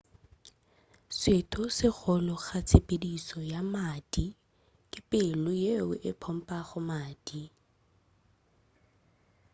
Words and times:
setho 1.19 1.63
se 1.77 1.87
golo 1.97 2.35
ga 2.45 2.59
tshepedišo 2.67 3.39
ya 3.51 3.61
madi 3.73 4.27
ke 4.91 4.99
pelo 5.09 5.51
yeo 5.65 5.91
e 6.09 6.11
pompago 6.21 6.79
madi 6.89 7.43